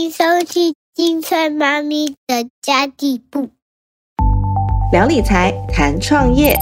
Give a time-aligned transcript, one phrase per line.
[0.00, 3.50] 迎收听金翠妈咪的家地部，
[4.90, 6.56] 聊理财，谈创业，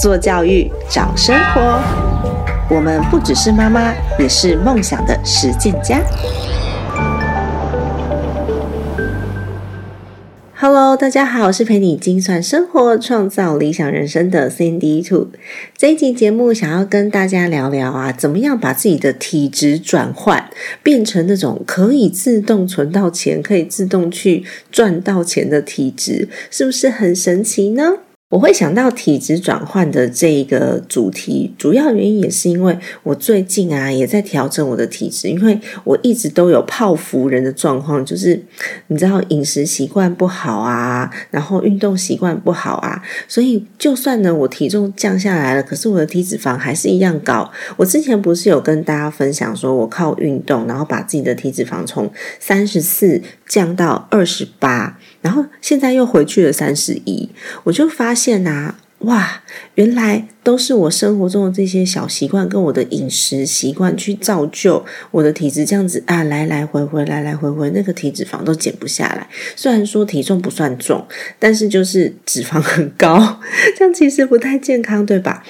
[0.00, 1.60] 做教育，找生活。
[2.74, 6.00] 我们不只是妈妈，也是梦想的实践家。
[10.62, 15.28] Hello，大家好，我是陪你精算生活、创造理想人生的 Cindy Two。
[15.74, 20.50] 这一集节目想要跟大家聊聊啊，怎么样把自己的体质转换
[20.82, 27.94] 变成那种可以自动存到钱、可以自动去赚到钱的体质，是不是很神奇呢？
[28.30, 38.40] 我会想到体质转换的这一个主题，主要原因也是因为我最近啊也在调整我的体质，因为我一直都有泡芙人的状况，就是
[38.86, 47.50] 你知道饮食习惯不好啊，然后运动习惯不好啊，所以就算呢我体重降下来了，可是我的体脂肪还是一样高。
[47.76, 55.00] 我之前不是有跟大家分享说，我靠运动，然后把自己的体脂肪从三十四降到二十八。
[55.20, 57.28] 然后现在又回去了三十一，
[57.64, 59.42] 我就发现呐，哇，
[59.74, 69.28] 原来都是我生活中的这些小习惯跟我的饮食习惯去造就我的体质这样子啊，来来回回，来来回回，那个体脂肪都减不下来。
[69.56, 71.06] 虽然说体重不算重，
[71.38, 73.40] 但是就是脂肪很高，
[73.76, 75.42] 这样其实不太健康，对吧？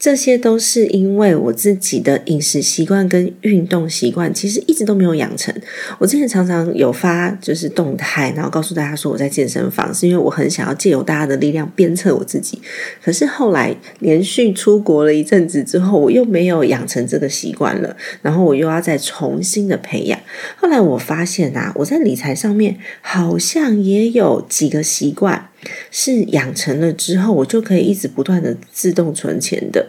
[0.00, 5.54] 这些都是因为我自己的饮食习惯跟运动习惯，其实一直都没有养成。
[5.98, 12.58] 我之前常常有发就是动态，然后告诉大家说我在健身房，是因为我很想要借由大家的力量鞭策我自己。
[13.04, 20.18] 可是后来连续出国了一阵子之后，我又没有养成这个习惯了，然后我又要再重新的培养。
[20.56, 25.49] 后来我发现啊，我在理财上面好像也有几个习惯。
[25.90, 29.88] 是养成了之后，我就可以一直不断的自动存钱的。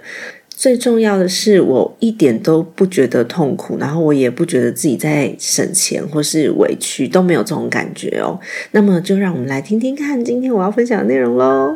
[0.50, 8.39] 最重要的是，我一点都不觉得痛苦，然后我也不觉得自己在省钱或是委屈，都没有这种感觉哦。
[8.72, 11.73] 那么，就让我们来听听看今天我要分享的内容喽。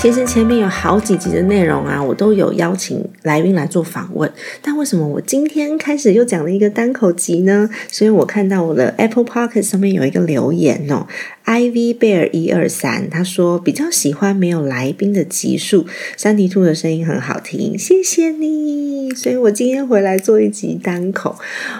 [0.00, 7.68] 其实前面有好几集的内容啊，我都有邀请来宾来做访问，但为什么我今天开始又讲了一个单口集呢？
[7.92, 11.06] 所以我看到我的 Apple p o c k e t 上面有一个留言哦。
[11.50, 15.84] Iv bear 一二三，他说比较喜欢没有来宾的集数，
[16.16, 19.10] 三迪兔的声音很好听，谢谢你。
[19.16, 21.34] 所以我今天回来做一集单口，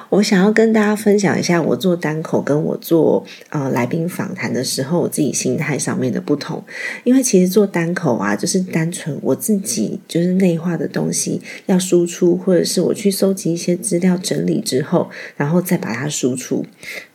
[0.08, 6.64] 我想要跟大家分享一下我做单口跟我做呃来宾访谈的时候，我自己心态上面的不同。
[7.04, 16.66] 因为其实做单口啊，就是单纯我自己就是内化的东西要输出，或者是我去收集一些资料整理之后，然后再把它输出。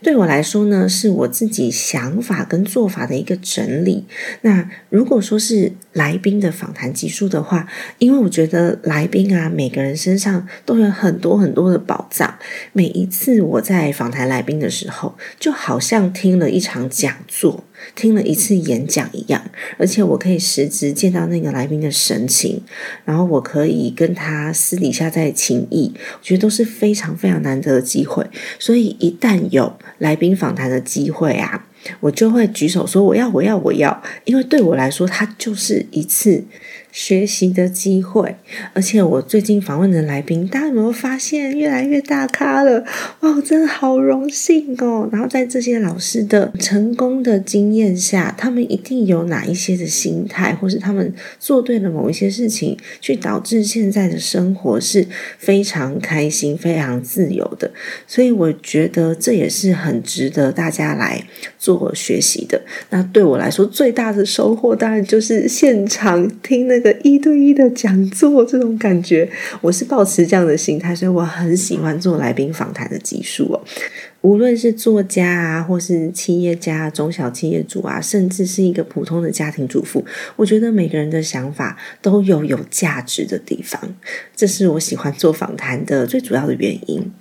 [0.02, 2.45] 对我来说呢，是我自己想法。
[2.46, 4.06] 跟做法的一个整理。
[4.42, 7.68] 那如果说是来宾的访谈集数的话，
[8.00, 12.38] 因为我觉得来宾啊，每个人身上都有很多很多的宝藏。
[12.74, 17.64] 每一次我在访谈来宾的时候，就好像听了一场讲座，
[17.96, 19.42] 听了一次演讲一样。
[19.78, 22.62] 而且我可以实质见到那个来宾的神情，
[23.06, 28.26] 然后我可以跟他私底下在情谊，我觉得都是非常非常难得的机会。
[28.60, 31.68] 所以一旦有来宾访谈的机会啊。
[32.00, 36.44] 我就会举手说我要我要我要，因为对我来说，它就是一次。
[36.96, 38.38] 学习的机会，
[38.72, 42.86] 而且我最近访问的来宾，大家有没有发现越来越大咖了？
[43.20, 45.10] 哇，我真的好荣幸哦！
[45.12, 55.06] 然后在这些老师的成功的经验下，他们一定有哪一些的心态，或是他们做对了某一些事情，去导致现在的生活是
[55.38, 57.70] 非常开心、非常自由的。
[58.08, 61.22] 所以我觉得这也是很值得大家来
[61.60, 62.62] 做学习的。
[62.92, 66.85] 那对我来说，最大的收获当然就是现场听那。
[66.86, 69.28] 的一对一的讲座，这种感觉，
[69.60, 73.60] 我是保持这样的心态，所以我很喜欢做来宾访谈的技术哦。
[74.22, 80.06] 无论是作家啊，或是企业家、中小企业主啊，甚至是一个普通的家庭主妇，
[80.36, 83.82] 我觉得每个人的想法都有有价值的地方，
[84.36, 87.12] 这是我喜欢做访谈的最主要的原因。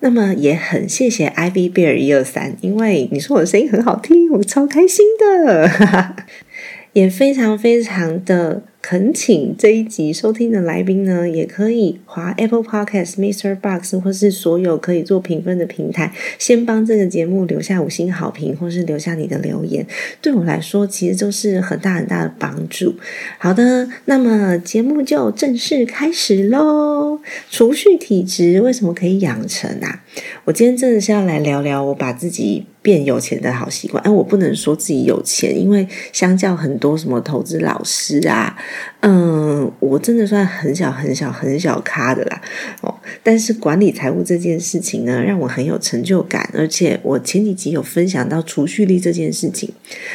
[0.00, 6.16] 那么也很谢谢 IV Bear 一二三，因为你说我的声音很好听，我超开心的，
[6.94, 8.62] 也非常非常的。
[8.82, 13.54] 恳请这一集收听的来宾呢，也可以划 Apple Podcast、Mr.
[13.54, 19.86] Box 或是所有可以做评分的平台，先帮这个节目留下五星好评，或是留下你的留言，
[20.22, 22.94] 对我来说其实都是很大很大的帮助。
[23.38, 27.20] 好的，那么节目就正式开始喽。
[27.50, 30.02] 储蓄体质为什么可以养成啊？
[30.44, 32.66] 我今天真的是要来聊聊我把自己。
[32.82, 38.56] 变有钱的好习惯，哎，我不能说自己有钱，因为相较很多什么投资老师啊，
[39.00, 42.40] 嗯，我真的算很小很小很小咖的啦，
[42.80, 49.70] 哦，但是管理财务这件事情呢，让我很有成就感，而且我前几集有分享到储蓄率这件事情，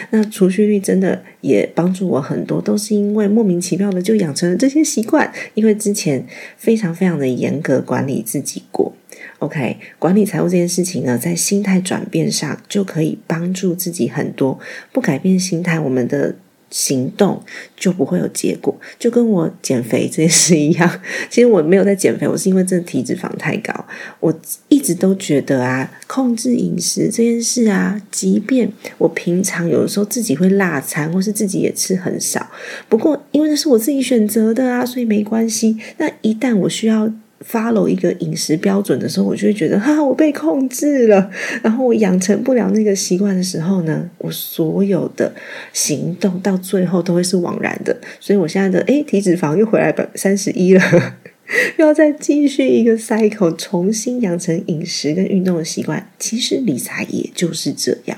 [0.09, 6.25] 那储蓄率真的也帮助我很多，都是因为莫名其妙的就养成了这些习惯，因为之前
[6.57, 8.91] 非常非常的严格管理自己过。
[9.39, 14.57] OK，管理财务这件事情呢，在心态转变上就可以帮助自己很多。
[14.93, 16.35] 不改变心态，我们的
[16.69, 17.43] 行动
[17.75, 18.75] 就不会有结果。
[18.97, 23.73] 就跟我减肥这件事一样， 其实我没有在减肥，我是因为这体脂肪太高。
[24.21, 24.33] 我
[24.69, 32.49] 一直都觉得啊，控制饮食这件事啊，即便我平常有的时候自己会落餐，或是自己也吃很少，
[32.87, 35.77] 不过因为那是我自己选择的啊，所以没关系。
[35.97, 37.11] 那一旦我需要。
[37.43, 41.29] Follow 一个饮食标准的时候，我就会觉得哈，我被控制了。
[41.61, 45.33] 然后我养成不了那个习惯的时候呢，我所有的
[45.73, 47.95] 行动到最后都会是枉然的。
[48.19, 50.81] 所以我现在的诶体脂肪又回来百三十一了，
[51.77, 56.09] 又要再继续一个 cycle，重新养成饮食跟运动的习惯。
[56.17, 58.17] 其实理财也就是这样，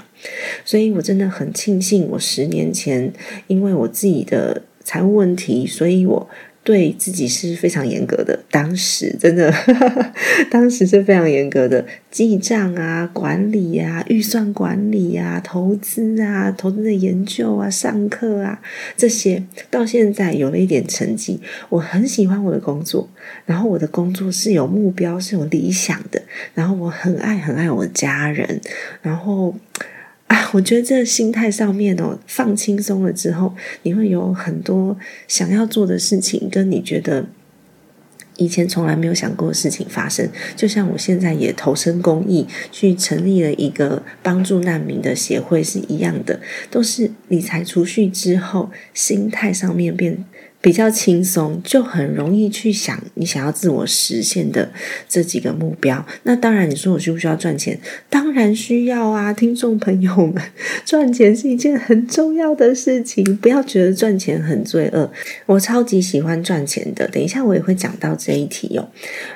[0.63, 3.11] 所以我真的很庆幸，我十年前
[3.47, 6.29] 因为我自己的财务问题，所以我。
[6.67, 9.53] 对自己是非常严格的，当时真的，
[10.51, 18.61] 当时是非常严格的记账啊、管理啊、预算管理啊、投资啊、投资的研究啊、上课啊
[18.97, 19.41] 这些，
[19.71, 21.39] 到现在有了一点成绩。
[21.69, 23.09] 我很喜欢我的工作，
[23.45, 26.21] 然后我的工作是有目标、是有理想的，
[26.53, 28.59] 然后我很爱很爱我的家人，
[29.01, 29.55] 然后。
[30.27, 34.97] 啊，我觉得这心态上面哦，放轻松了之后，你会有很多
[35.27, 37.25] 想要做的事情，跟你觉得
[38.35, 40.29] 以前从来没有想过的事情发生。
[40.56, 50.25] 就像我现在也投身公益，去成立了一个帮助难民的协会是一样的，都是理财储蓄之后，心态上面变。
[50.59, 54.71] 比较轻松，就很容易去想你想要自我实现的
[55.07, 56.06] 这几个目标。
[56.24, 57.80] 那当然，你说我需不需要赚钱？
[58.09, 59.31] 当然需要啊！
[59.31, 60.42] 听众朋友们，
[60.83, 65.12] 赚钱是一件很重要的事情，不要觉得赚钱很罪恶。
[65.45, 68.89] 我超级喜欢赚钱的，等一下我也会讲到这一题哦。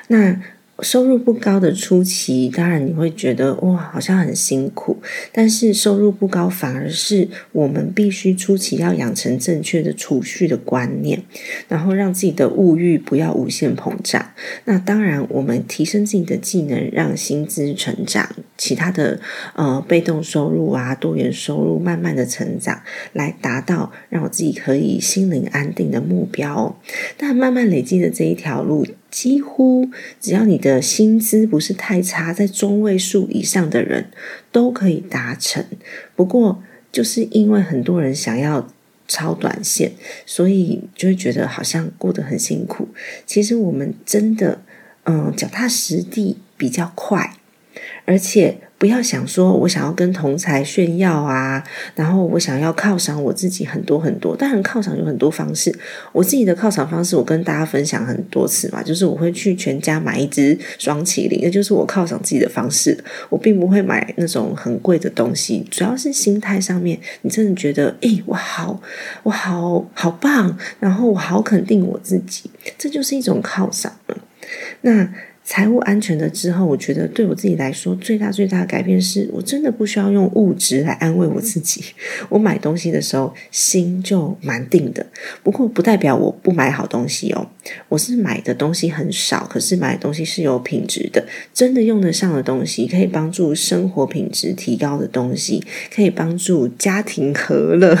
[0.08, 0.40] 那。
[0.82, 4.98] 收入不高的初期，当然你会觉得哇，好像很辛苦。
[5.32, 11.22] 但是收入不高，反而是我们必须初期要养成正确的储蓄的观念，
[11.68, 14.32] 然后让自己的物欲不要无限膨胀。
[14.64, 18.28] 那当然，我们提升自己的技能，让薪资成长，
[18.58, 19.20] 其他的
[19.54, 22.82] 呃被动收入啊、多元收入慢慢的成长，
[23.12, 26.76] 来达到让我自己可以心灵安定的目标。
[27.16, 28.84] 但慢慢累积的这一条路。
[29.12, 34.10] 几乎只要你的薪资不是太差，在中位数以上的人
[34.50, 35.64] 都可以达成。
[36.16, 38.66] 不过，就是因为很多人想要
[39.06, 39.92] 超短线，
[40.24, 42.88] 所以就会觉得好像过得很辛苦。
[43.26, 44.62] 其实我们真的，
[45.04, 47.36] 嗯，脚踏实地比较快，
[48.04, 48.58] 而且。
[48.82, 51.62] 不要想说，我想要跟同才炫耀啊，
[51.94, 54.34] 然后我想要犒赏我自己很多很多。
[54.34, 55.72] 当然，犒赏有很多方式。
[56.10, 62.98] 我自己的犒赏方式，我跟大家分享很多次嘛，就是我会去全家买一只双麒麟，那就是我犒赏自己的方式。
[63.28, 68.82] 我并不会买那种很贵的东西，主要是心态上面，你真的觉得，诶，我好，
[69.22, 73.92] 我好好棒，然后我好肯定我自己，这就是一种犒赏
[74.80, 75.08] 那。
[75.44, 81.84] 财务安全了之后，我觉得对我自己来说最大最大的改变是我真的不需要用物质来安慰我自己。
[82.28, 85.04] 我买东西的时候心就蛮定的。
[85.42, 87.46] 不过不代表我不买好东西哦。
[87.88, 95.62] 我是买的东西很少，可是买的东西是有品质的，真的用得上的东西，可以帮助生活品质提高的东西，
[95.94, 97.98] 可以帮助家庭和乐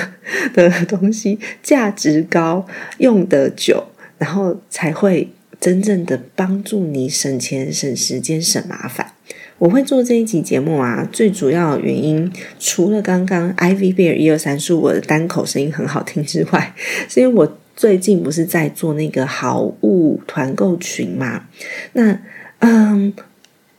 [0.54, 2.66] 的东西，价值高，
[2.98, 3.84] 用得久，
[4.18, 5.28] 然后才会。
[5.62, 9.12] 真正的帮助你省钱、省时间、省麻烦。
[9.58, 12.28] 我会做这一集节目啊，最主要原因，
[12.58, 16.74] 除了刚刚 Ivy Bear 一二三是我的单口声音很好听之外，
[17.08, 21.44] 是因为我最近不是在做那个好物团购群嘛？
[21.92, 22.18] 那
[22.58, 23.14] 嗯。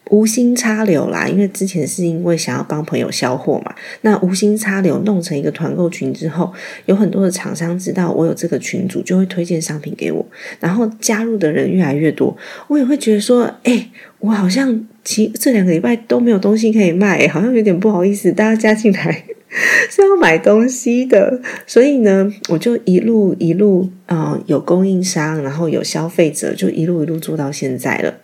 [0.10, 6.54] 无心插柳啦，因为之前是因为想要帮朋友销货嘛，那无心插柳弄成一个团购群之后，
[6.86, 10.24] 有很多的厂商知道我有这个群组，就会推荐商品给我，
[10.60, 12.36] 然后加入的人越来越多，
[12.68, 19.24] 我也会觉得说，哎，我好像其这两个礼拜都没有东西可以卖，好像有点不好意思，大家加进来
[19.90, 28.16] 是要买东西的，所以呢，我就一路一路啊，有供应商，然后有消费者，就一路一路做到现在了，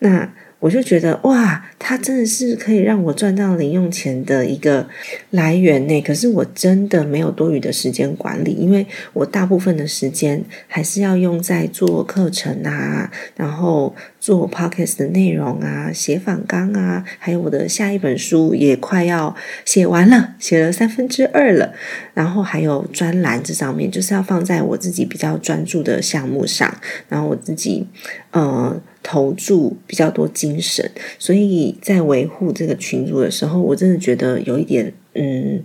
[0.00, 0.30] 那。
[0.62, 4.88] 我就觉得哇，它真的是可以让我赚到零用钱的一个
[5.30, 6.00] 来源呢。
[6.02, 13.92] 可是我真的没有多余的时间管理，因为我大部分的时间还是要用在做课程啊，然后
[14.22, 21.74] 做 podcast 的内容啊，写访纲啊，还有我的下一本书也快要写完了，写了三分之二了。
[22.14, 26.72] 然后还有专栏这上面，就是要放在我自己比较专注的项目上，
[27.08, 27.84] 然后我自己
[28.30, 28.80] 呃。
[29.04, 30.88] 投注比较多精神，
[31.18, 35.60] 所以在维护这个群组的时候，我真的觉得有一点，嗯，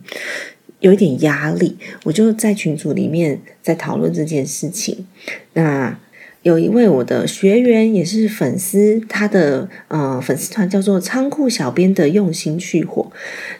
[0.80, 1.78] 有一点压力。
[2.04, 5.06] 我就在群组里面在讨论这件事情。
[5.54, 6.00] 那
[6.48, 13.12] 有一位我的学员也是粉丝，他的呃粉丝团叫做“仓库小编的用心去火”，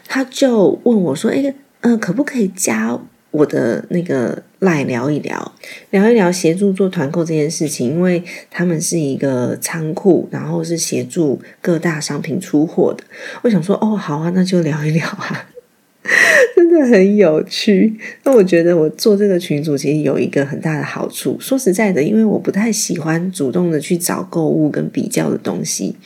[0.08, 2.98] 他就问我说：“哎，呃，可不可以加？”
[3.30, 5.52] 我的那个来聊一聊，
[5.90, 13.04] 聊一聊协助做团购这件事情，因为他们是一个仓库，然后是协助各大商品出货的。
[13.42, 15.46] 我想说，哦，好啊，那就聊一聊啊，
[16.56, 17.94] 真的很有趣。
[18.24, 21.36] 那我觉得我做这个群组其实有一个很大的好处。
[21.38, 25.96] 说实在的，因为我不太喜欢主动的去找购物跟比较的东西。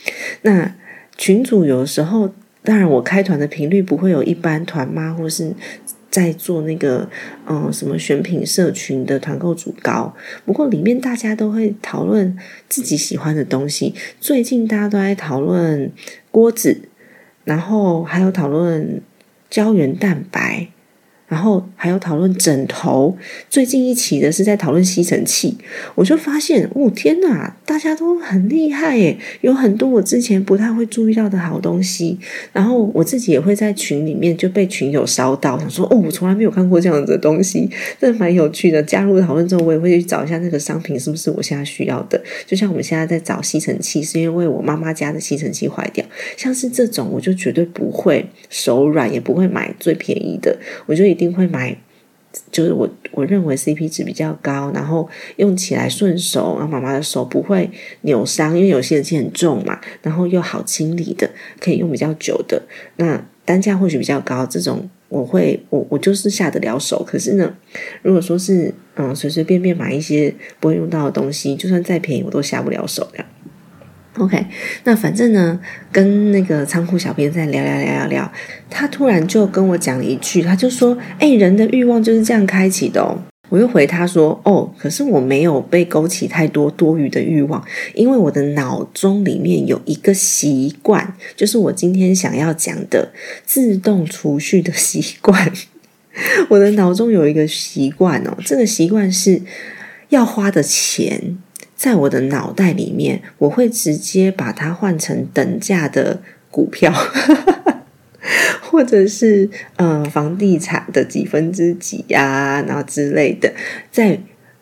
[0.42, 0.74] 那
[1.16, 2.32] 群主有时候，
[2.62, 5.54] 当然我开团的频率不会有一般团妈或是。
[6.12, 7.08] 在做那个
[7.48, 12.36] 嗯什么选品社群的团购组高，不过里面大家都会讨论
[12.68, 13.94] 自己喜欢的东西。
[14.20, 15.90] 最近大家都在讨论
[16.30, 16.82] 锅子，
[17.44, 19.00] 然后还有讨论
[19.52, 20.71] 胶原蛋白。
[21.32, 23.16] 然后还有讨论枕头，
[23.48, 25.56] 最近一期的是在讨论吸尘器，
[25.94, 32.18] 我就发现，哦天哪，大家都很厉害耶，有很多我之前不太会注意到的好东西。
[32.52, 37.66] 然后我自己也会在群里面就被群友烧到，想说，哦，我从来没有看过这样子的东西，
[37.98, 38.82] 真的蛮有趣的。
[38.82, 42.22] 加入讨论之后，我也会去找一下那个商品是不是我现在需要的。
[42.44, 46.04] 就像我们现在在找吸尘器，是因为我妈妈家的吸尘器坏掉，
[46.36, 51.21] 像是这种，我就绝对不会手软，也不会买最便宜的，我就一。
[51.22, 51.76] 一定会买，
[52.50, 62.60] 就是我我认为 CP 值比较高，然后用起来顺手，然后妈妈的手不会扭伤，因为有些器很重嘛，然后又好清理的，可以用比较久的。
[62.96, 67.04] 那单价或许比较高，这种我会我我就是下得了手。
[67.06, 67.54] 可是呢，
[68.02, 73.24] 如果说是嗯随随便便买一些不会用到的东西，就算再便宜，我都下不了手的。
[74.18, 74.44] OK，
[74.84, 75.58] 那反正呢，
[75.90, 78.32] 跟那个仓库小编在聊聊聊聊聊，
[78.68, 87.64] 他突然就跟我讲一句，他就说：“哎，人的欲望就是这样开启的哦。”我又回他说：“哦，可是我没有被勾起太多多余的欲望，
[87.94, 93.12] 因为我的脑中里面有一个习惯，就是我今天想要讲的
[93.46, 95.50] 自动储蓄的习惯。
[96.50, 99.40] 我的脑中有一个习惯哦，这个习惯是
[100.10, 101.38] 要花的钱。”
[101.82, 106.92] 在我的脑袋里面，我会直接把它换成等价的股票，
[108.62, 113.52] 或者是呃房地产的几分之几呀，然后之类的，
[113.90, 114.16] 在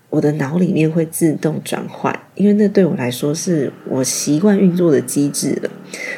[0.08, 5.70] 我的脑里面会自动转换，因为那对我来说是我习惯运作的机制了。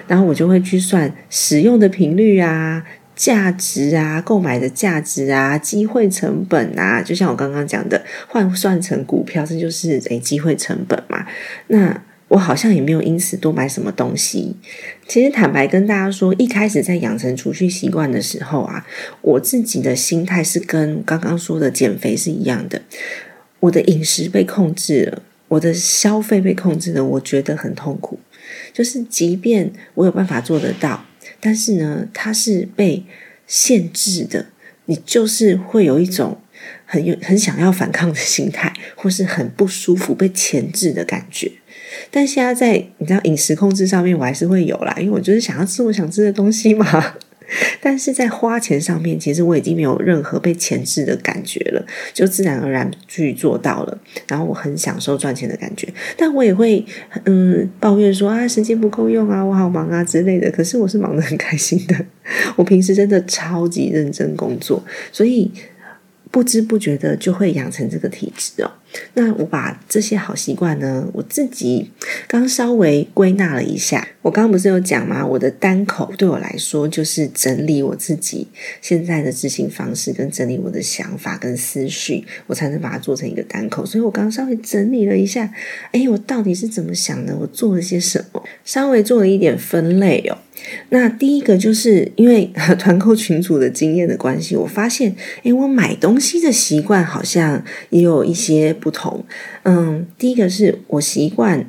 [0.06, 2.84] 然后我就会去算使用的频率啊。
[3.14, 11.26] 价值啊，购买的价值啊，机会成本啊，就像我刚刚讲的，换算成股票，这就是诶机会成本嘛。
[11.68, 14.56] 那我好像也没有因此多买什么东西。
[15.06, 18.86] 其实坦白跟大家说，一开始在养成储蓄习惯的时候啊，
[19.20, 22.80] 我自己的心态是跟刚刚说的减肥是一样的。
[23.60, 28.18] 我的饮食被控制了，我的消费被控制了，我觉得很痛苦。
[28.72, 31.04] 就是即便我有办法做得到。
[31.44, 33.02] 但是呢，它是被
[33.48, 34.46] 限制的，
[34.84, 36.40] 你就是会有一种
[36.86, 41.50] 很有很想要反抗的心态，或是很不舒服被钳制的感觉。
[42.12, 47.16] 但现在在你知道饮食控制上面，我还是会有啦，因为我就是想要吃我想吃的东西嘛。
[47.80, 53.98] 但是在花钱上面，其实我已经没有任何被钳制的感觉了，就自然而然去做到了。
[54.28, 56.84] 然后我很享受赚钱的感觉，但我也会
[57.24, 60.50] 嗯抱怨说啊时间不够用啊，我好忙啊之类的。
[60.50, 61.96] 可是我是忙得很开心的，
[62.56, 65.50] 我平时真的超级认真工作，所以
[66.32, 68.72] 不知不觉的就会养成这个体质哦。
[69.14, 71.90] 那我把这些好习惯呢，我自己
[72.26, 74.06] 刚稍微归纳了一下。
[74.22, 75.24] 我刚刚不是有讲吗？
[75.24, 78.48] 我的单口对我来说就是整理我自己
[78.80, 83.86] 现在的执行方式，跟整理我的想法跟思绪，我才能把它做成一个单口。
[83.86, 85.52] 所以我刚刚稍微整理了一下，
[85.92, 87.36] 哎，我到底是怎么想的？
[87.36, 88.42] 我做了些什么？
[88.64, 90.36] 稍微做了一点分类哦。
[90.90, 99.24] 那第一个就是因为 团购群组的经验的关系，我发现，哎，我买东西的习惯好像也有一些不同。
[99.64, 101.68] 嗯，第一个是我习惯。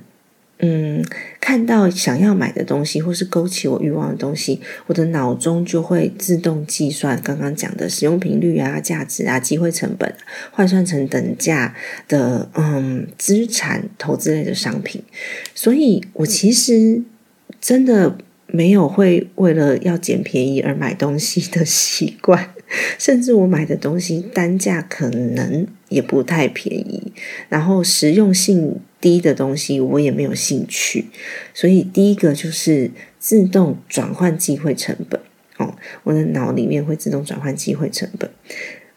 [0.66, 1.04] 嗯，
[1.42, 10.16] 看到想要买的东西，或是勾起我欲望的东西，我的脑中就会自动计算刚刚讲的使用频率啊、价值啊、机会成本，
[10.52, 11.76] 换算成等价
[12.08, 15.04] 的嗯资产投资类的商品。
[15.54, 17.02] 所以我其实
[17.60, 18.18] 真的
[18.56, 22.54] 没有会为了要捡便宜而买东西的习惯，
[23.00, 27.12] 甚至我买的东西单价可能也不太便宜，
[27.50, 28.80] 然后实用性。
[29.04, 31.08] 低的东西我也没有兴趣，
[31.54, 35.20] 所以第一个就是自动转换机会成本
[35.58, 38.30] 哦，我的脑里面会自动转换机会成本。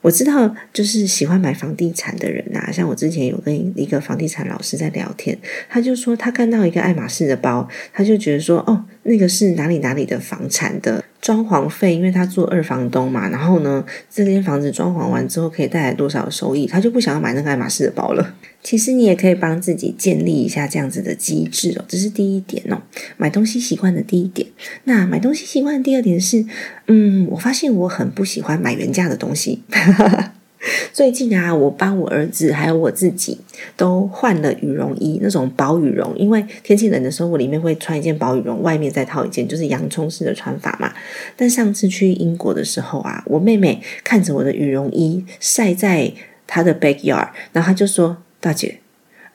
[0.02, 5.36] 我知道，就是喜欢买房地产的人呐，像我之前有跟一个房地产老师在聊天，
[5.68, 18.34] 他就说他看到一个爱马仕的包，他就觉得说，哦，那个是哪里哪里的房产的装潢费，因为他做二房东嘛，然后呢，这间房子装潢完之后可以带来多少收益，他就不想要买那个爱马仕的包了。
[18.62, 22.82] 其实你也可以帮自己建立一下这样子的机制哦，这是第一点哦，
[23.16, 24.48] 买东西习惯的第一点。
[24.84, 26.44] 那买东西习惯的第二点是，
[26.88, 29.62] 嗯，我发现我很不喜欢买原价的东西。
[30.92, 33.38] 最近啊，我帮我儿子还有我自己
[33.76, 40.92] 都换了羽绒衣，那种薄羽绒，因为天气冷的时候，我里面会穿一件薄羽绒，外面再套一件，就是洋葱式的穿法嘛。
[41.36, 46.12] 但上次去英国的时候啊，我妹妹看着我的羽绒衣晒在
[46.46, 48.16] 她的 backyard，然后她就说。
[48.38, 48.78] 大姐，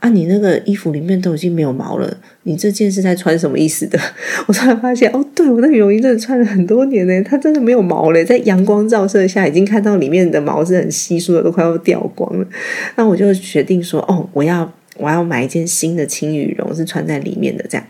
[0.02, 4.00] 啊，你那个衣服里面都已经没有毛了，你这件是在穿什么意思的？
[4.48, 12.48] 我突然发现，哦，对我那羽绒衣真的穿了很多年呢，它真的没有毛嘞，在阳光照射下，已经看到里面的毛是很稀疏的，都快要掉光了。
[12.96, 17.86] 那我就决定说，哦，我要我要买一件新的轻羽绒，是穿在里面的这样。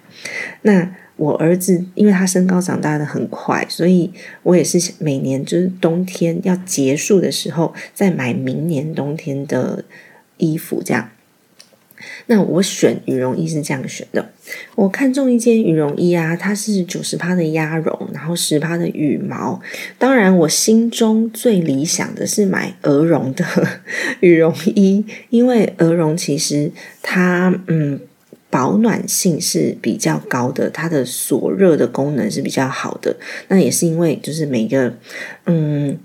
[0.63, 4.12] 那我儿子因为他身高长大的很快，所以
[4.44, 9.86] 我也是每年就是冬天要结束的时候，再买明年冬天的。
[10.44, 11.08] 衣服这样，
[12.27, 14.29] 那我选羽绒衣是这样选的。
[14.75, 19.62] 我看中一件羽绒衣啊，它是九十帕的鸭绒，然后十帕的羽毛。
[19.97, 23.45] 当然，我心中最理想的是买鹅绒的
[24.19, 26.71] 羽绒衣，因为鹅绒其实
[27.02, 27.99] 它嗯
[28.49, 33.15] 保暖性是比较高的，它的锁热的功能是比较好的。
[33.47, 34.93] 那也是因为就是每个
[35.45, 35.97] 嗯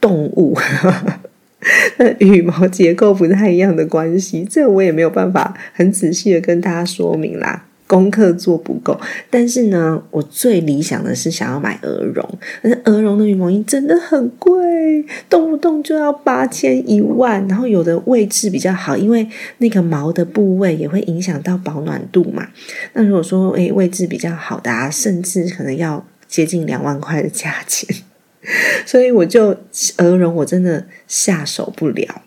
[0.00, 0.56] 动物。
[2.18, 8.98] 羽毛结构不太一样的关系，这我也没有办法很仔细的跟大家说明啦，功课做不够。
[9.28, 12.26] 但是呢，我最理想的是想要买鹅绒，
[12.62, 17.46] 但是鹅绒的羽毛衣真的很贵，动不动就要八千一万。
[17.48, 22.48] 然后有的位置比较好，因为那个毛的部位也会影响到保暖度嘛。
[22.94, 27.94] 那如果说诶位置比较好的，啊，甚至可能要接近两万块的价钱。
[28.86, 29.56] 所以我就
[29.98, 32.22] 鹅绒，我真的下手不了。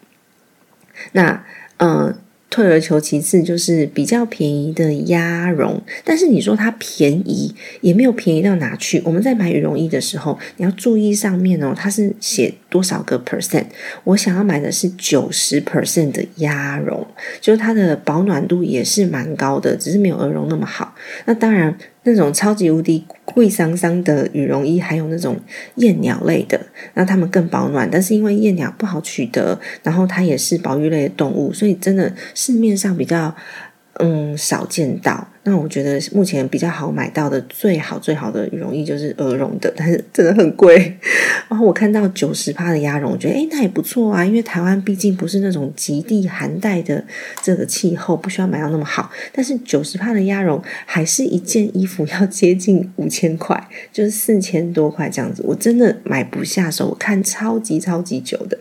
[1.14, 1.46] 那
[1.78, 2.16] 嗯。
[2.50, 9.02] 退而求其次，就是比较便宜的鸭绒，但是你说它便宜，也没有便宜到哪去。
[9.06, 13.66] 我们在买羽绒衣的时候，你要注意上面哦，它是写多少个 percent。
[14.04, 17.06] 我想要买的是九十 percent 的鸭绒，
[17.40, 20.96] 就是它的保暖度也是蛮高的，只是没有鹅绒那么好。
[21.26, 25.40] 那当然，那种超级无敌贵桑桑的羽绒衣，还有那种
[25.76, 26.60] 燕鸟类的，
[26.96, 27.88] 那它们更保暖。
[27.92, 32.12] 但是因为燕鸟不好取得，然后它也是保育类的动物，所以真的。
[32.34, 33.36] 市面上比较
[34.00, 40.98] 嗯少见到，那我觉得目前比较好买到的最好最好的羽绒衣就是鹅绒的，但是真的很贵。
[41.48, 47.04] 然后我看到九十帕的鸭绒，我觉得诶那也不错啊，因为台湾毕竟不是那种极地寒带的
[47.44, 49.12] 这个气候，不需要买到那么好。
[49.32, 58.58] 但是九十帕的鸭绒还是一件衣服要接近五千块，就是四千多块这样子，我真的买不下手，我看超级超级久的。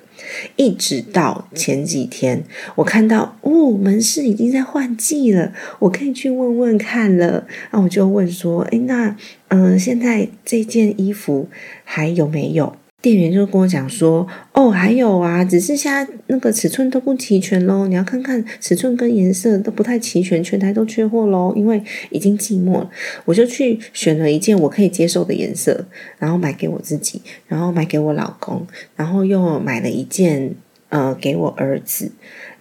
[0.56, 2.44] 一直到前几天，
[2.76, 7.46] 我看到哦，门市已经在换季了，我可以去问问看了。
[7.70, 9.16] 那我就问说，哎，那
[9.48, 11.48] 嗯，现在这件衣服
[11.85, 12.76] 还有没有？
[13.02, 22.88] 店员就跟我讲说，哦，还有啊，只是现在那个尺寸都不齐全喽，你要看看尺寸跟颜色都不太齐全，全台都缺货喽，因为已经寂寞了。
[23.24, 25.84] 我就去选了一件我可以接受的颜色，
[26.18, 30.54] 然后买给我自己，然后买给我老公，然后又买了一件
[30.90, 32.12] 呃给我儿子，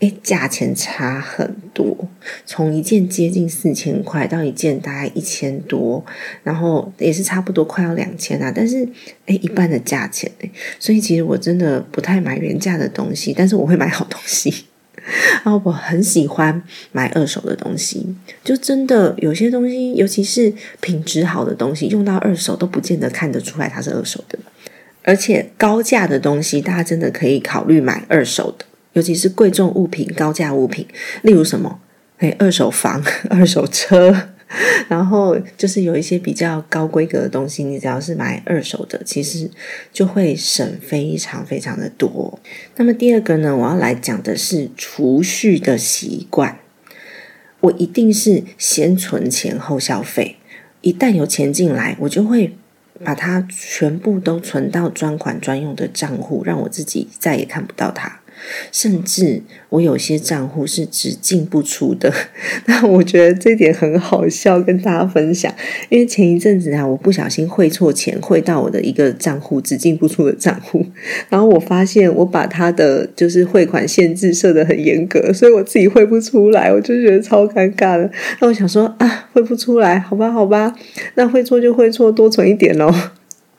[0.01, 1.95] 诶，价钱差很多，
[2.45, 6.03] 从一件接近四千块到一件大概一千多，
[6.43, 8.87] 然后也是差不多快要两千啊，但是
[9.27, 14.65] 诶，一半的价钱诶，所以其实我真的不太买原价的东西，但是我会买好东西。
[15.43, 16.61] 然后我很喜欢
[16.91, 18.05] 买二手的东西，
[18.43, 24.37] 就真的有些东西，尤其是品质好的东西，用到二手都不见得看得出来它是二手的。
[25.03, 30.85] 而且高价的东西，大家真的可以考虑买二手的，尤其是贵重物品、高价物品，
[31.21, 31.79] 例如什么，
[32.17, 34.29] 哎，二手房、 二手车。
[34.89, 39.49] 然后就是有一些比较高规格的东西，你只要是买二手的，其实
[39.93, 42.37] 就会省非常非常的多。
[42.75, 46.59] 那么第二个呢，我要来讲的是储蓄的习惯。
[47.61, 50.35] 我一定是先存钱后消费，
[50.81, 52.57] 一旦有钱进来，我就会
[53.05, 58.20] 把它全部都存到专款专用的账户，让我自己再也看不到它。
[58.71, 62.13] 甚至我有些账户是只进不出的，
[62.65, 65.53] 那我觉得这点很好笑，跟大家分享。
[65.89, 70.85] 因为前一阵子啊，我不小心汇错钱，汇到我的一个账户只进不出的账户，
[71.29, 78.09] 然后我发现我把他的就是汇款限制设得很严格，所以我自己汇不出来，我就觉得超尴尬的。
[78.39, 80.75] 那我想说啊，汇不出来，好吧，好吧，
[81.15, 82.93] 那汇错就汇错，多存一点喽。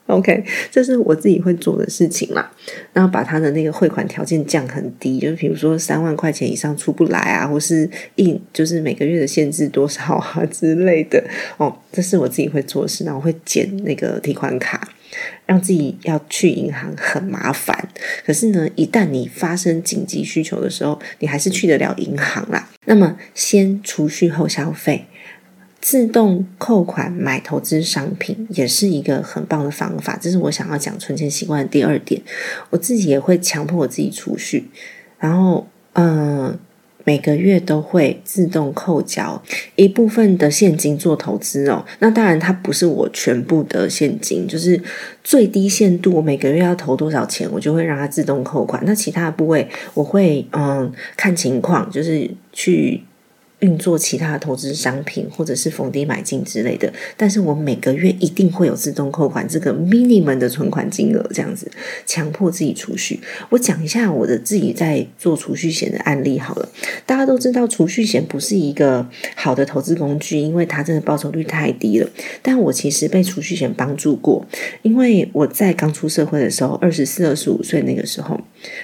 [0.07, 2.51] OK，这是我自己会做的事情啦。
[2.93, 11.23] 然后把他的那个汇款条件降很低，就是比如说三万块钱以上出不来啊，或是印就是每个月的限制多少啊之类的。
[11.57, 13.03] 哦，这是我自己会做的事。
[13.03, 14.88] 然后会减那个提款卡，
[15.45, 17.88] 让自己要去银行很麻烦。
[18.25, 22.69] 可是呢，一旦你发生紧急需求的时候，你还是去得了银行啦。
[22.87, 25.07] 那么先储蓄后消费。
[25.83, 32.23] 自动扣款买投资商品也是一个很棒的方法，这是我想要讲存钱习惯的第二点。
[32.71, 34.71] 我自己也会强迫我自己储蓄，
[35.18, 36.57] 然后嗯，
[37.03, 39.42] 每个月都会自动扣缴
[39.75, 41.85] 一部分的现金做投资哦。
[41.99, 44.81] 那当然它不是我全部的现金，就是
[45.25, 48.81] 最低限度我每个月要投多少钱，我就会让它自动扣款。
[48.87, 53.03] 那其他的部位我会嗯看情况，就是去。
[53.62, 61.70] 运作其他投资商品，或者是逢低买进之类的，但是我每个月一定会有自动扣款这个 minimum 的存款金额，这样子
[62.05, 63.20] 强迫自己储蓄。
[63.51, 66.68] 我讲一下我的自己在做储蓄险的案例好了。
[67.07, 72.11] 大家都知道储蓄险不是一个好的投资工具，因为它真的报酬率太低了。
[72.42, 74.44] 但我其实被储蓄险帮助过，
[74.83, 78.40] 因为我在刚出社会的时候，二十四、二十五岁那个时候，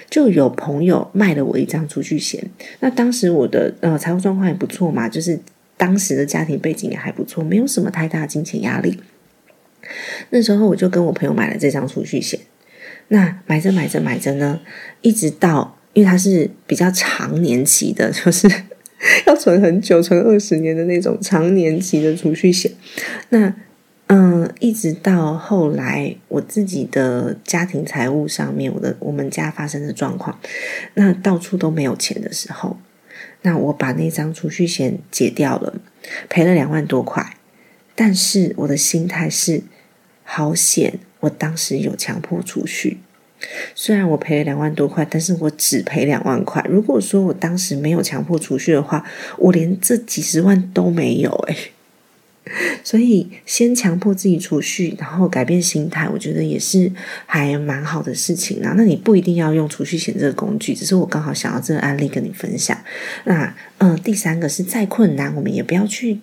[0.09, 2.49] 就有朋友卖了我一张储蓄险。
[2.79, 4.69] 那当时我的呃财务状况也不。
[4.69, 5.39] 错嘛，就是
[5.77, 8.99] 当时的家庭背景也还不错，没有什么太大金钱压力。
[10.29, 12.39] 那时候我就跟我朋友买了这张储蓄险。
[13.07, 14.59] 那买着买着买着呢，
[15.01, 18.47] 一直到因为它是比较长年期的，就是
[19.25, 22.71] 要存很久，存二十年的那种长年期的储蓄险。
[23.29, 23.51] 那
[24.11, 30.39] 嗯，一直到后来我自己的家庭财务上面，我的我们家发生的状况，
[30.95, 32.77] 那到处都没有钱的时候。
[33.43, 35.75] 那我把那张储蓄险解掉了，
[36.27, 37.37] 赔了两万多块，
[37.93, 39.61] 但是我的心态是
[40.23, 42.97] 好险，我当时有强迫储蓄，
[43.75, 46.65] 虽然我赔了两万多块，但是我只赔两万块。
[46.67, 49.05] 如果说我当时没有强迫储蓄的话，
[49.37, 51.55] 我连这几十万都没有诶。
[52.83, 56.91] 所以，先强迫自己储蓄，然后改变心态，我觉得也是
[57.25, 58.73] 还蛮好的事情啊。
[58.75, 62.77] 那你不一定要用储蓄险这个工具，只是我刚好想要这个案例跟你分享。
[63.25, 66.19] 那，嗯，第三个是再困难，我们也不要去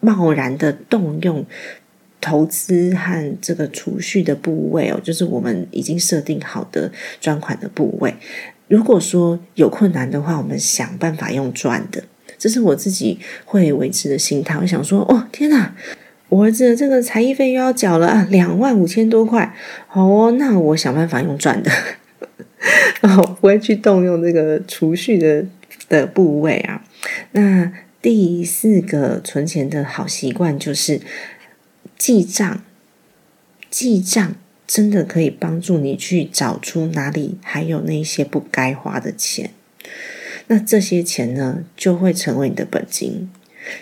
[0.00, 1.44] 贸然的动用
[2.20, 8.14] 投资和这个储蓄的部位哦，就是我们已经设定好的专款的部位。
[8.68, 12.02] 如果说有困难的话，我们想办法用赚的。
[12.38, 14.58] 这是我自己会维持的心态。
[14.60, 15.74] 我想说，哦，天哪，
[16.28, 19.54] 我儿子的这个才艺费又要缴了啊，两万五千多块。
[19.86, 21.70] 好哦，那我想办法用赚的，
[23.00, 25.46] 然后不会去动用这个储蓄的
[25.88, 26.84] 的部位啊。
[27.32, 27.72] 那
[28.02, 31.00] 第四个存钱的好习惯就是
[31.98, 32.62] 记账，
[33.70, 34.34] 记账
[34.66, 39.50] 真的可以帮助你去找出哪里还有那些不该花的钱。
[40.48, 43.28] 那这些钱呢，就会成为你的本金，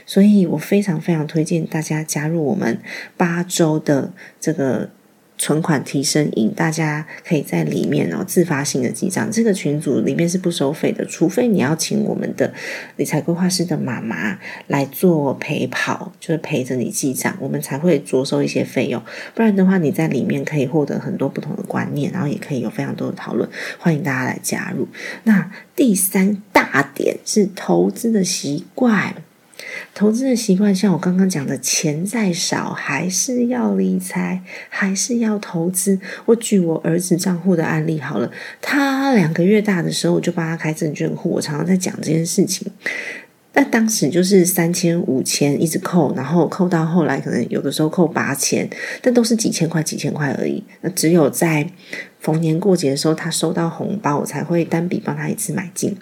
[0.06, 2.80] 所以我非常非常推荐大家加入我们
[3.16, 4.90] 八周的这个
[5.36, 9.30] 存款提升营，大家可以在里面哦自发性的记账。
[9.30, 12.52] 这个群组里面是不收费的，除非你要请我们的
[12.96, 19.02] 理财规划师的妈妈来做陪跑，就是陪着你记账，我们才会着收一些费用。
[19.34, 23.48] 不然的话，你在里面可以获得很多不同的观念，然后也可以有非常多的讨论。
[23.78, 24.86] 欢迎大家来加入。
[25.24, 29.16] 那第三大点是投资的习惯。
[29.94, 36.00] 投资的习惯，像我刚刚讲的，钱再少还是要理财，还是要投资。
[36.24, 38.28] 我举我儿子账户的案例好了，
[38.60, 41.30] 他两个月大的时候，我就帮他开证券户。
[41.30, 42.66] 我常常在讲这件事情，
[43.52, 48.68] 那当时就是三千、五千一直扣，然后扣到后来，可能有的时候扣八千，
[49.00, 50.64] 但都是几千块、几千块而已。
[50.80, 51.70] 那只有在
[52.18, 55.96] 逢年过节的时候，他收到红包，我才会单笔帮他一次买进。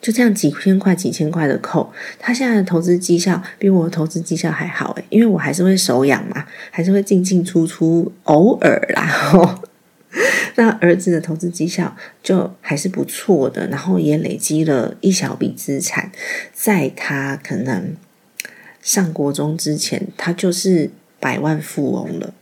[0.00, 9.60] 就这样几千块、几千块的扣，他现在的投资绩效比我的投资绩效还好诶，因为我还是会手痒嘛，还是会进进出出，偶尔啦。
[10.56, 16.10] 那儿子的投资绩效就还是不错的，然后也累积了一小笔资产，
[16.52, 17.94] 在他可能
[18.82, 22.34] 上国中之前，他就是百万富翁了。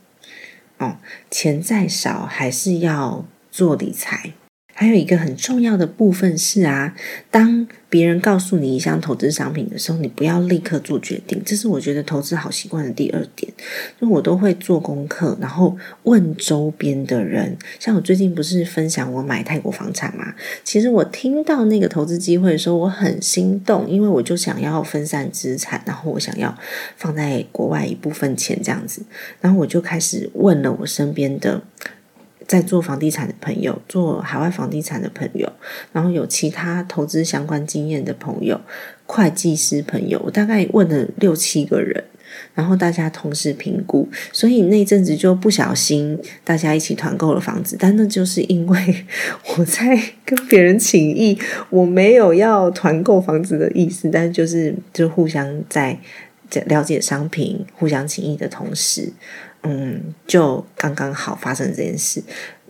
[0.79, 0.97] 哦，
[1.31, 4.33] 钱再少还是要做理财。
[4.79, 6.95] 还有一个很重要的部分是啊，
[7.33, 11.43] 当别人告诉你一项投资商品的时候，你不要立刻做决定。
[11.45, 13.53] 这是我觉得投资好习惯的第二点。
[14.01, 17.57] 就我都会做功课，然后问周边的人。
[17.81, 20.33] 像我最近不是分享我买泰国房产嘛？
[20.63, 26.57] 其实我听到那个投资机会的时候，我很心动，因为我就想要分散资产，然后我想要
[26.97, 29.03] 放在国外一部分钱这样子。
[29.41, 31.61] 然后我就开始问了我身边的。
[32.49, 35.47] 在做房地产的朋友，做海外房地产的朋友，
[35.93, 38.59] 然后有其他投资相关经验的朋友，
[39.07, 42.03] 会计师朋友，我大概问了六七个人，
[42.55, 49.05] 然后大家同时评估，所以那阵子就不小心大家一起团购了房子，但那就是因为
[49.59, 56.01] 我在跟别人请意，我没有要团购房子的意思，但就是就互相在
[56.65, 59.13] 了解商品、互相请意的同时。
[59.63, 62.23] 嗯，就刚刚好发生这件事，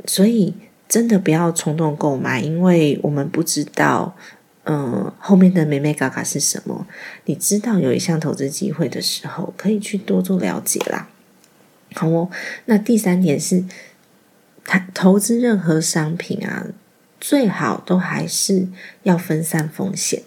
[0.07, 0.55] 所以
[0.89, 4.17] 真的不要冲动购买，因为我们不知道，
[4.65, 6.87] 嗯，后面的美美嘎嘎是什么。
[7.27, 11.09] 你知道有一项投资机会的时候，可以去多做了解啦。
[11.95, 12.31] 好哦，
[12.67, 13.65] 那第三点是，
[14.65, 16.67] 投投资任何商品啊，
[17.21, 18.69] 最好都还是
[19.03, 20.23] 要分散风险，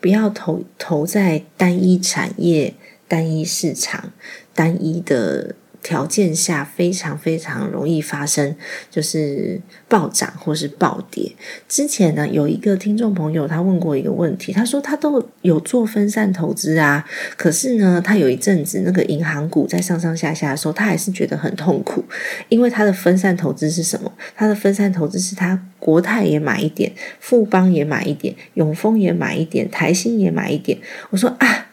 [0.00, 2.74] 不要投投在单一产业、
[3.08, 4.12] 单一市场。
[4.54, 8.56] 单一的条件下，非常非常容易发生，
[8.90, 11.30] 就是暴涨或是暴跌。
[11.68, 22.04] 之前呢，有一个听众朋友他问过一个问题，他说他都有做分散投资啊，可是呢，他有一阵子那个银行股在上上下下的时候，他还是觉得很痛苦，
[22.48, 24.12] 因为他的分散投资是什么？
[24.34, 30.80] 他的分散投资是他国泰也买一点，富邦也买一点，永丰也买一点，台新也买一点。
[31.10, 31.66] 我说啊。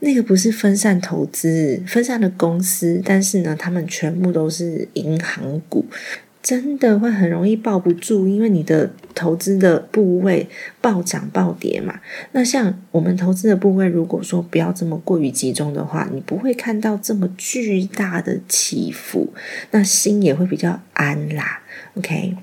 [0.00, 5.86] 那个不是分散投资，分散的公司，但是呢，他们全部都是银行股，
[6.42, 10.46] 真的会很容易抱不住，因为你的投资的部位
[10.80, 12.00] 暴涨暴跌嘛。
[12.32, 19.32] 那像我们投资的部位，如果说不要这么过于集中的话，你不会看到这么巨大的起伏，
[19.70, 21.62] 那心也会比较安啦。
[21.94, 22.36] OK，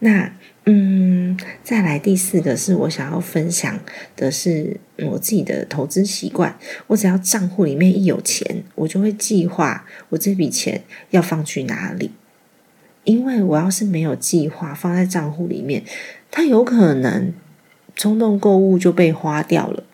[0.00, 0.32] 那。
[0.66, 3.78] 嗯，再来第四个是我想要分享
[4.16, 6.58] 的是我自己的投资习惯。
[6.86, 12.12] 我只要账户里面一有钱，我就会计划我这笔钱要放去哪里。
[13.04, 15.84] 因为我要是没有计划放在账户里面，
[16.30, 17.34] 它有可能
[17.94, 19.84] 冲动购物就被花掉了。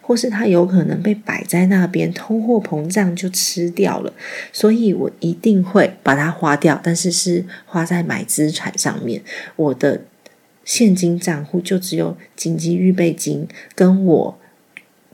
[0.00, 4.12] 或是它有可能被摆在那边，通货膨胀就吃掉了，
[4.52, 9.22] 所以我一定会把它花掉，但是是花在买资产上面。
[9.56, 10.02] 我的
[10.64, 14.38] 现金账户就只有紧急预备金跟我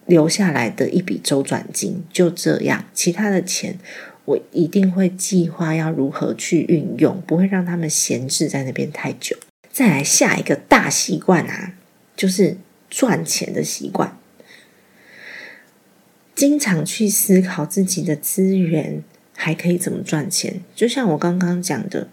[0.06, 2.84] 留下来的一笔周转金，就这样。
[2.92, 3.78] 其他的钱
[4.24, 9.36] 我一定会计划要如何去运用，不会让他们闲置在那边太久。
[9.70, 11.74] 再来下一个大习惯啊，
[12.16, 12.56] 就是
[12.88, 14.16] 赚钱的习惯。
[16.34, 19.02] 经常去思考自己的资源
[19.36, 22.08] 还可以怎么赚钱，就像我刚刚讲的，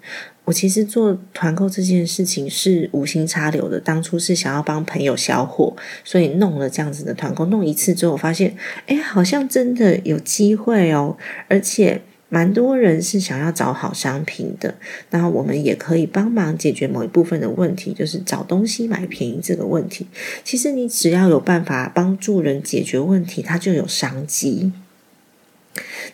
[0.46, 3.80] 我其实做团购这件事情是无心插柳的。
[3.80, 7.46] 当初是想要帮朋友销货，所以弄了这样子的团购。
[7.46, 8.56] 弄一次之后，我发现，
[8.88, 12.02] 哎，好像真的有机会哦，而且。
[12.34, 14.76] 蛮多人是想要找好商品的，
[15.10, 20.08] 那我们也可以帮忙解决某一部分的问题，就是找东西买便宜这个问题。
[20.46, 24.72] 其实你只要有办法帮助人解决问题，它就有商机。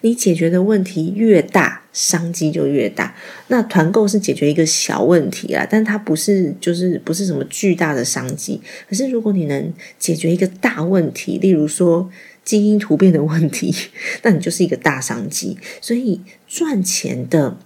[0.01, 3.15] 你解决的问题越大，商机就越大。
[3.49, 8.59] 那团购是解决一个小问题啊，但它不是就是不是什么巨大的商机。
[8.89, 12.09] 可是如果你能解决一个大问题，例如说
[12.47, 13.75] 基因突变的问题，
[14.23, 15.57] 那你就是一个大商机。
[15.81, 17.57] 所以赚钱的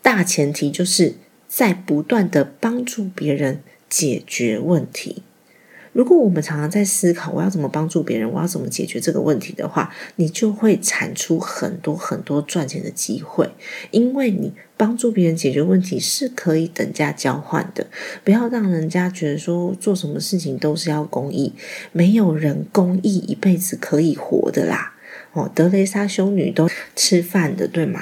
[0.00, 1.16] 大前提就是
[1.46, 5.22] 在不断的帮助别人解决问题。
[5.92, 13.50] 如果我们常常在思考我要怎么帮助别人，我要怎么解决这个问题的话，你就会产出很多很多赚钱的机会。
[13.90, 17.86] 因为你帮助别人解决问题是可以等价交换的。
[18.24, 21.52] 不要让人家觉得说做什么事情都是要公益，
[21.92, 24.94] 没有人公益一辈子可以活的啦。
[25.32, 28.00] 哦，德雷莎修女都吃饭的，对吗？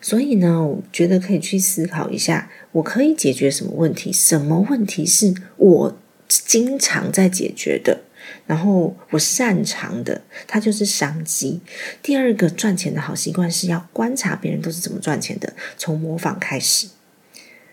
[0.00, 4.12] 所以呢，我觉得可以去思考一下，我可以解决什么问题？
[4.12, 5.98] 什么问题是我？
[6.30, 8.02] 经常在解决的，
[8.48, 11.60] 然后我擅长的，它就是商机。
[12.02, 16.88] 第二个赚钱的好习惯是要观察别人都是怎么赚钱的，从模仿开始。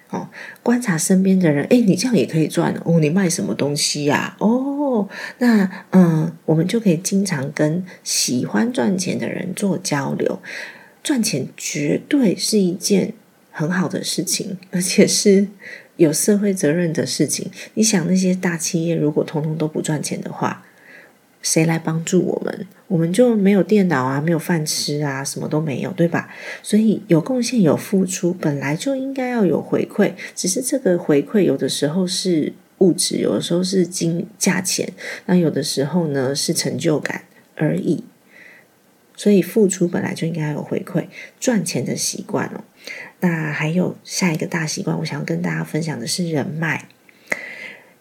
[0.09, 0.29] 哦，
[0.61, 4.35] 观察身边的人，哎，你这样也可以赚哦，你卖什么东西呀？
[4.39, 5.07] 哦，
[5.37, 10.39] 那嗯，我们就可以经常跟喜欢赚钱的人做交流。
[11.01, 13.13] 赚钱绝对是一件
[13.49, 15.47] 很好的事情，而且是。
[15.97, 20.65] 有社会责任的事情，你想那些大企业如果通通都不赚钱的话，
[21.41, 22.67] 谁来帮助我们？
[22.87, 26.29] 我们就没有电脑啊，没有饭吃啊，什么都没有，对吧？
[26.61, 30.13] 所以有贡献、有付出，本来就应该要有回馈。
[30.35, 34.91] 只是这个回馈有的时候是物质，有的时候是金价钱，
[35.27, 37.23] 那有的时候呢是成就感
[37.55, 38.03] 而已。
[39.15, 41.05] 所以付出本来就应该有回馈，
[41.39, 42.65] 赚钱的习惯哦。
[43.25, 46.87] 那还有下一个大习惯，我想要跟大家分享的是人脉。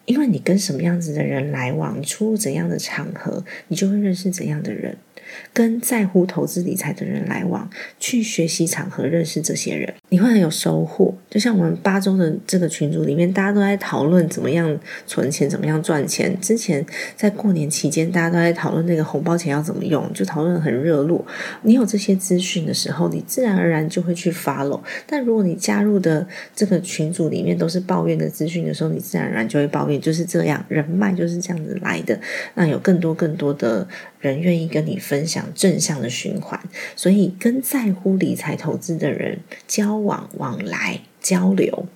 [0.04, 4.98] 因为你跟什么样子的人来往，你出入怎样的场合，你就会认识怎样的人。
[5.52, 7.68] 跟在乎投资理财的人来往，
[7.98, 11.14] 去学习场合认识这些人，你会很有收获。
[11.30, 16.38] 就像我们八周的这个群组里面，大家都在讨论怎么样存钱，怎么样赚钱。
[16.40, 16.84] 之前
[17.16, 21.24] 在过年期间，大家都在讨论那个红包钱要怎么用，就讨论很热络。
[21.62, 24.80] 你有这些资讯的时候，你自然而然就会去 follow。
[25.06, 30.00] 但如果你加入的这个群组里面都是抱怨的资讯的时候，你自然而然就会抱怨。
[30.00, 32.18] 就是这样，人脉就是这样子来的。
[32.54, 33.86] 那有更多更多的。
[34.30, 36.60] 人愿意跟你分享正向的循环，
[36.96, 41.86] 所以跟在乎理财投资的人交往、往来、交流，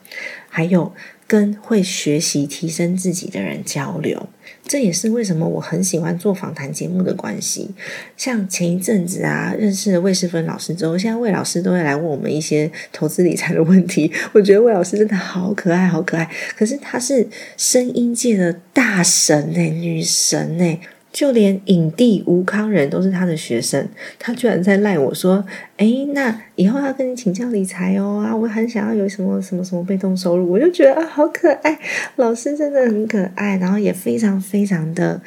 [0.48, 0.92] 还有
[1.26, 4.28] 跟会学习提升自己的人交流，
[4.66, 7.70] 这也是为什么我很喜欢做访谈节目的关系。
[8.16, 14.10] 像前一阵子啊，认识了魏世芬老师之后，现在魏老师都会来问我们一些投资理财的问题。
[14.32, 16.30] 我觉得魏老师真的好可爱，好可爱。
[16.56, 20.78] 可是她是声音界的大神呢，女神呢。
[21.18, 23.88] 就连影帝吴康仁都是他的学生，
[24.20, 25.44] 他居然在赖我说
[25.76, 31.76] ：“哎，那以后要跟你请教理财哦啊，我很想要有什么什么什么被动收入。”我就觉得啊，好可爱，
[32.14, 35.20] 老师真的很可爱，然后也非常非常的。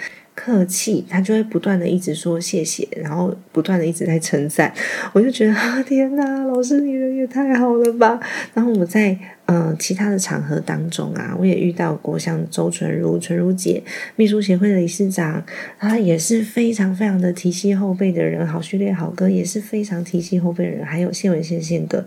[0.44, 4.74] 客气，他就会不断的一直说谢谢，然后不断的一直在称赞，
[5.14, 8.20] 我就觉得天哪，老师你人也太好了吧！
[8.56, 13.84] 然后我在嗯其他的场合当中啊，我也遇到过像周纯如、纯如姐，
[14.16, 15.46] 秘书协会的理事长，
[15.78, 22.04] 他也是非常非常的提携后辈的人，好序列好哥也是非常提携后辈的人，还有谢文宪宪哥，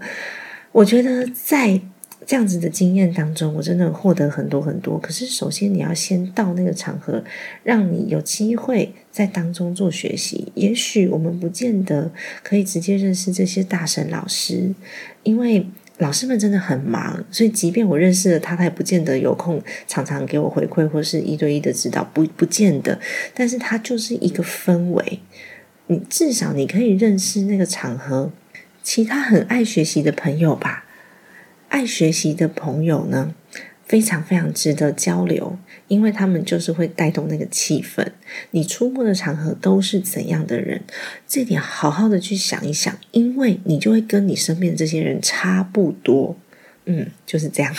[0.73, 1.81] 我觉得在。
[2.27, 4.99] 这样子的经验当中，我真的获得很多很多。
[4.99, 7.23] 可是，首先你要先到那个场合，
[7.63, 10.51] 让你有机会在当中做学习。
[10.55, 12.11] 也许我们不见得
[12.43, 14.75] 可以直接认识这些大神老师，
[15.23, 15.67] 因为
[15.99, 17.23] 老师们真的很忙。
[17.31, 22.99] 所以，即便我认识了他，他也不见得有空常常给我回馈或是一对一的指导，不不见得。
[23.35, 25.21] 但是，他就是一个氛围。
[25.89, 28.33] 你至少你可以认识那个场合
[28.83, 30.84] 其他很爱学习的朋友吧。
[31.75, 33.35] 爱学习的朋友呢，
[33.85, 35.59] 非常非常值得交流，
[35.89, 38.07] 因为他们就是会带动那个气氛。
[38.53, 40.83] 你出没的场合都是怎样的人？
[41.27, 46.37] 这点好好的去想一想，因为你就会跟你身边这些人差不多。
[46.85, 47.75] 嗯，就是这样。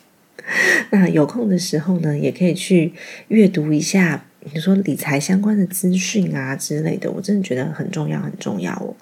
[0.92, 2.92] 那有空的时候呢，也可以去
[3.28, 4.25] 阅读一下。
[4.52, 8.94] 你说理财相关的资讯啊之类的，我真的觉得很重要，很重要哦。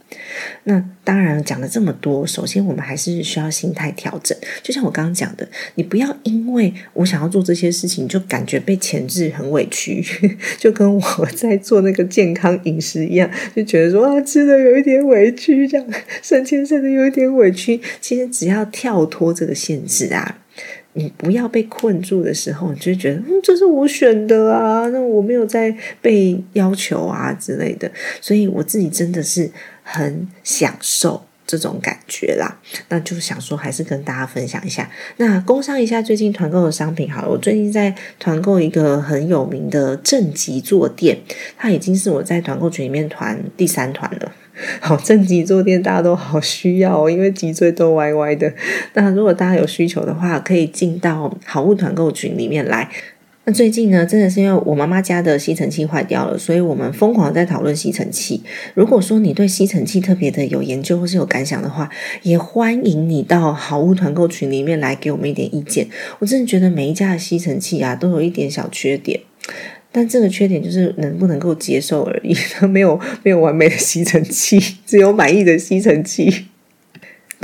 [0.64, 4.36] 那当然讲了这么多，首先我们还是需要心态调整。
[4.62, 10.02] 就像我刚刚讲的，你不要因为我想要做这些事情，就感觉被钳制很委屈，
[10.58, 15.86] 就跟我在做那个健康饮食一样，就觉得说啊吃的有一点委屈，这样
[16.22, 17.80] 省钱省的有一点委屈。
[18.00, 20.38] 其实只要跳脱这个限制啊。
[20.94, 29.50] 你不要被困住的时候，你就觉得嗯，这是我选的啊，那我没有在被要求啊之类的，所以我自己真的是
[29.82, 31.26] 很享受。
[31.46, 34.90] 这种感觉啦，那就想说还是跟大家分享一下。
[35.18, 41.18] 那工商一下最近团购的商品好了，我最近在团购一个很有名的正极坐垫，
[41.58, 44.32] 它已经是我在团购群里面团第三团了。
[44.80, 48.52] 好，正极坐垫大家都好需要哦，因为脊椎都歪歪的。
[48.94, 52.88] 那如果大家有需求的话，可以进到好物团购群里面来。
[53.46, 58.42] 那最近呢，真的是因为我妈妈家的吸尘器坏掉了，所以我们疯狂在讨论吸尘器。
[58.72, 61.90] 如果说你对吸尘器特别的有研究或是有感想的话，
[62.22, 65.86] 也欢迎你到好物团购群里面来给我们一点意见。
[66.20, 69.20] 我真的觉得每一家的吸尘器啊，都有一点小缺点，
[69.96, 72.34] 但这个缺点就是能不能够接受而已，
[72.68, 76.46] 没有没有完美的吸尘器，只有满意的吸尘器。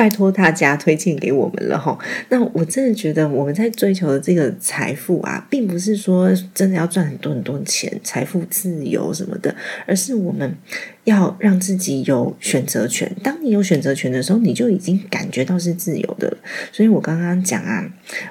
[0.01, 1.99] 拜托大家推荐给我们了哈，
[2.31, 9.55] 那我真的觉得我们在追求的这个财富啊，并不是说真的要赚很多很多钱、财富自由什么的，
[9.87, 10.57] 而是我们
[11.05, 13.15] 要让自己有选择权。
[13.23, 16.39] 当你有选择权的时候，你就已经感觉到是自由的了。
[16.73, 17.87] 所以我刚刚讲啊，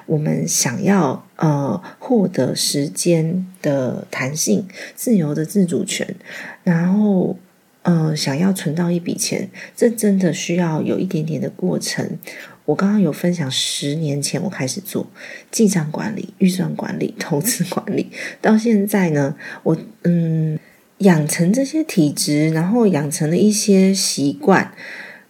[0.06, 4.66] 我们想要呃获得时间的弹性、
[4.96, 6.16] 自由的自主权，
[6.64, 7.36] 然后。
[7.82, 12.18] 嗯，想要存到一笔钱，这真的需要有一点点的过程。
[12.66, 15.10] 我刚刚有分享，十年前我开始做
[15.50, 18.10] 记账管理、预算管理、投资管理，
[18.40, 20.58] 到现在呢，我嗯
[20.98, 24.72] 养成这些体质，然后养成了一些习惯，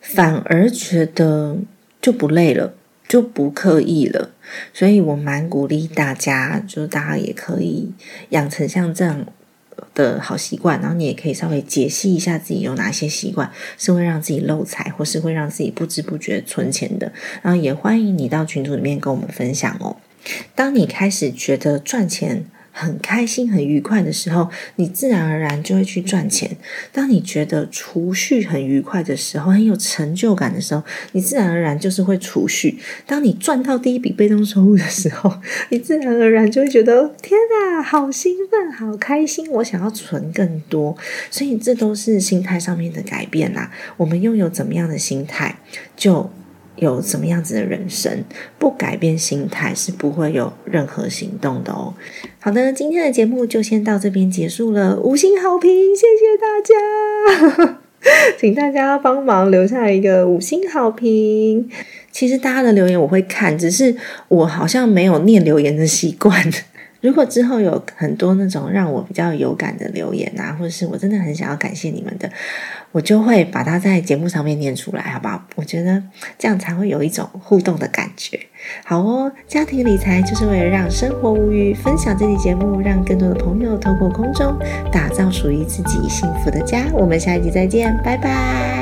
[0.01, 1.57] 反而觉得
[2.03, 2.74] 就不累了，
[3.09, 4.32] 就不刻意了。
[4.74, 7.92] 所以我蛮鼓励大家，就大家也可以
[8.30, 9.24] 养成像这样。
[9.95, 17.12] 的好习惯，然后你也可以稍微解析一下自己有哪些习惯是会让自己漏财，或是会让自己不知不觉存钱的。
[17.43, 19.97] 然后也欢迎你到群组里面跟我们分享哦。
[20.55, 26.56] 当你开始觉得赚钱，很开心、很愉快的时候，你自然而然就会去赚钱。
[26.92, 32.78] 当你觉得储蓄很愉快的时候，很有成就感的时候，你自然而然就是会储蓄。
[33.06, 35.40] 当你赚到第一笔被动收入的时候，
[35.70, 40.96] 你自然而然就会觉得天哪，好兴奋、好开心，我想要存更多。
[41.30, 43.70] 所以这都是心态上面的改变啦。
[43.96, 45.56] 我们拥有怎么样的心态，
[45.96, 46.30] 就。
[46.81, 48.24] 有什么样子的人生，
[48.59, 51.95] 不改变心态是不会有任何行动的哦。
[52.41, 57.78] 好的，今天的节目就先到这边结束了，五星好评，谢谢大家，
[58.41, 61.70] 请大家帮忙留下一个五星好评。
[62.11, 63.95] 其实大家的留言我会看，只是
[64.28, 66.43] 我好像没有念留言的习惯。
[67.03, 72.31] 如果之后有很多那种让我比较有感的留言啊，或者是我真的很想要感谢你们的，
[72.93, 75.43] 我就会把它在节目上面念出来，好不好？
[75.57, 76.03] 我觉得
[76.38, 78.38] 这样才会有一种互动的感觉。
[78.84, 84.57] 好哦，家庭理财就是为了让生活无虞，分享这期节目，让更多的朋友透过空中
[84.93, 86.86] 打造属于自己幸福的家。
[86.93, 88.80] 我们下一集再见，拜拜。